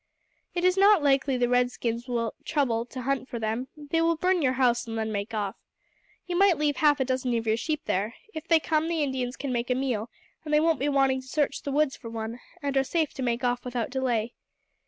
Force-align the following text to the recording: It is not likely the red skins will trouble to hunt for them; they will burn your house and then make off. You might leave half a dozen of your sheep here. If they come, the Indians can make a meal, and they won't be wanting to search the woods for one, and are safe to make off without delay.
It 0.55 0.65
is 0.65 0.77
not 0.77 1.03
likely 1.03 1.37
the 1.37 1.47
red 1.47 1.69
skins 1.69 2.07
will 2.07 2.33
trouble 2.43 2.87
to 2.87 3.03
hunt 3.03 3.29
for 3.29 3.37
them; 3.37 3.67
they 3.77 4.01
will 4.01 4.15
burn 4.15 4.41
your 4.41 4.53
house 4.53 4.87
and 4.87 4.97
then 4.97 5.11
make 5.11 5.31
off. 5.31 5.55
You 6.25 6.35
might 6.35 6.57
leave 6.57 6.77
half 6.77 6.99
a 6.99 7.05
dozen 7.05 7.37
of 7.37 7.45
your 7.45 7.55
sheep 7.55 7.81
here. 7.85 8.15
If 8.33 8.47
they 8.47 8.59
come, 8.59 8.87
the 8.87 9.03
Indians 9.03 9.37
can 9.37 9.53
make 9.53 9.69
a 9.69 9.75
meal, 9.75 10.09
and 10.43 10.51
they 10.51 10.59
won't 10.59 10.79
be 10.79 10.89
wanting 10.89 11.21
to 11.21 11.27
search 11.27 11.61
the 11.61 11.71
woods 11.71 11.95
for 11.95 12.09
one, 12.09 12.39
and 12.63 12.75
are 12.77 12.83
safe 12.83 13.13
to 13.13 13.21
make 13.21 13.43
off 13.43 13.63
without 13.63 13.91
delay. 13.91 14.33